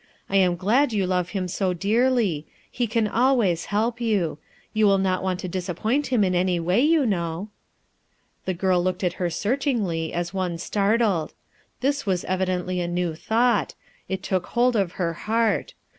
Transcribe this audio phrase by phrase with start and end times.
[0.31, 4.39] I am glad you love him so dearly; he can always help you.
[4.73, 7.49] You will not want to disappoint him in any way, you know."
[8.45, 11.35] The girl looked at her searchiugly as one startled.
[11.81, 13.75] This was evidently a new thought;
[14.09, 15.75] it took hold of her heart.